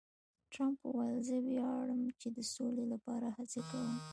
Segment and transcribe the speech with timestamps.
[0.53, 3.91] ټرمپ وویل، زه ویاړم چې د سولې لپاره هڅې کوم.